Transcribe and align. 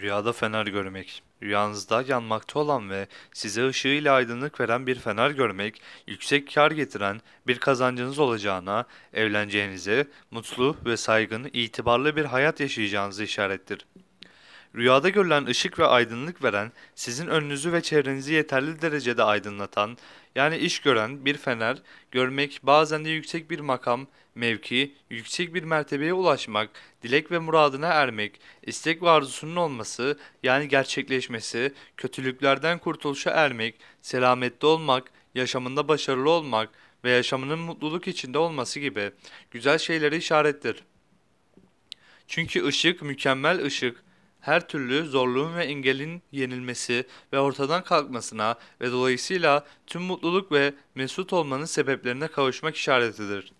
Rüyada 0.00 0.32
fener 0.32 0.66
görmek. 0.66 1.22
Rüyanızda 1.42 2.04
yanmakta 2.08 2.58
olan 2.58 2.90
ve 2.90 3.06
size 3.32 3.68
ışığıyla 3.68 4.14
aydınlık 4.14 4.60
veren 4.60 4.86
bir 4.86 4.98
fener 4.98 5.30
görmek, 5.30 5.82
yüksek 6.06 6.54
kar 6.54 6.70
getiren 6.70 7.20
bir 7.46 7.58
kazancınız 7.58 8.18
olacağına, 8.18 8.84
evleneceğinize, 9.12 10.06
mutlu 10.30 10.76
ve 10.84 10.96
saygın, 10.96 11.50
itibarlı 11.52 12.16
bir 12.16 12.24
hayat 12.24 12.60
yaşayacağınızı 12.60 13.24
işarettir. 13.24 13.86
Rüyada 14.76 15.08
görülen 15.08 15.46
ışık 15.46 15.78
ve 15.78 15.86
aydınlık 15.86 16.44
veren, 16.44 16.72
sizin 16.94 17.26
önünüzü 17.26 17.72
ve 17.72 17.82
çevrenizi 17.82 18.32
yeterli 18.32 18.82
derecede 18.82 19.22
aydınlatan, 19.22 19.98
yani 20.34 20.56
iş 20.56 20.80
gören 20.80 21.24
bir 21.24 21.36
fener, 21.36 21.82
görmek 22.10 22.60
bazen 22.62 23.04
de 23.04 23.10
yüksek 23.10 23.50
bir 23.50 23.60
makam, 23.60 24.06
mevki, 24.34 24.94
yüksek 25.10 25.54
bir 25.54 25.62
mertebeye 25.62 26.12
ulaşmak, 26.12 26.70
dilek 27.02 27.30
ve 27.30 27.38
muradına 27.38 27.86
ermek, 27.86 28.40
istek 28.62 29.02
ve 29.02 29.10
arzusunun 29.10 29.56
olması, 29.56 30.18
yani 30.42 30.68
gerçekleşmesi, 30.68 31.74
kötülüklerden 31.96 32.78
kurtuluşa 32.78 33.30
ermek, 33.30 33.74
selamette 34.02 34.66
olmak, 34.66 35.10
yaşamında 35.34 35.88
başarılı 35.88 36.30
olmak 36.30 36.70
ve 37.04 37.10
yaşamının 37.10 37.58
mutluluk 37.58 38.08
içinde 38.08 38.38
olması 38.38 38.80
gibi 38.80 39.10
güzel 39.50 39.78
şeyleri 39.78 40.16
işarettir. 40.16 40.84
Çünkü 42.28 42.66
ışık, 42.66 43.02
mükemmel 43.02 43.64
ışık, 43.64 44.07
her 44.48 44.68
türlü 44.68 45.04
zorluğun 45.04 45.56
ve 45.56 45.64
engelin 45.64 46.22
yenilmesi 46.32 47.04
ve 47.32 47.38
ortadan 47.38 47.84
kalkmasına 47.84 48.54
ve 48.80 48.92
dolayısıyla 48.92 49.64
tüm 49.86 50.02
mutluluk 50.02 50.52
ve 50.52 50.74
mesut 50.94 51.32
olmanın 51.32 51.64
sebeplerine 51.64 52.28
kavuşmak 52.28 52.76
işaretidir. 52.76 53.52